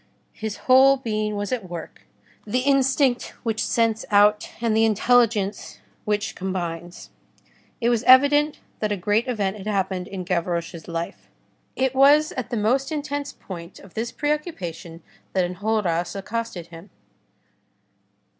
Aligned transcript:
His 0.33 0.57
whole 0.65 0.97
being 0.97 1.35
was 1.35 1.51
at 1.51 1.69
work, 1.69 2.07
the 2.47 2.61
instinct 2.61 3.35
which 3.43 3.63
scents 3.63 4.03
out, 4.09 4.49
and 4.59 4.75
the 4.75 4.83
intelligence 4.83 5.79
which 6.05 6.33
combines. 6.33 7.11
It 7.79 7.89
was 7.89 8.01
evident 8.05 8.57
that 8.79 8.91
a 8.91 8.97
great 8.97 9.27
event 9.27 9.57
had 9.57 9.67
happened 9.67 10.07
in 10.07 10.23
Gavroche's 10.23 10.87
life. 10.87 11.29
It 11.75 11.93
was 11.93 12.31
at 12.31 12.49
the 12.49 12.57
most 12.57 12.91
intense 12.91 13.31
point 13.31 13.77
of 13.77 13.93
this 13.93 14.11
preoccupation 14.11 15.03
that 15.33 15.45
Enjolras 15.45 16.15
accosted 16.15 16.65
him. 16.69 16.89